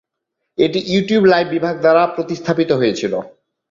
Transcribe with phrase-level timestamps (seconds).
[0.57, 3.13] এটি YouTube live বিভাগ দ্বারা প্রতিস্থাপিত হয়েছিল।